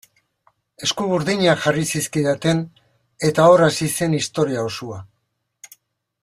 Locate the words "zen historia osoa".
3.99-4.99